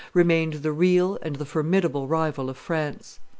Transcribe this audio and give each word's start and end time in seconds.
remained 0.15 0.63
the 0.63 0.71
real 0.71 1.19
and 1.21 1.35
the 1.35 1.45
formidable 1.45 2.07
rival 2.07 2.49
of 2.49 2.57
France. 2.57 3.19